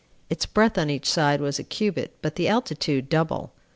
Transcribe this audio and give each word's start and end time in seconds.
Its 0.31 0.47
breadth 0.47 0.79
on 0.79 0.89
each 0.89 1.05
side 1.07 1.39
was 1.39 1.59
a 1.59 1.63
cubit, 1.63 2.17
but 2.23 2.35
the 2.35 2.47
altitude 2.47 3.07
double. 3.07 3.53